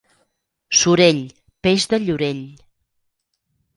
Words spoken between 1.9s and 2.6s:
de Llorell.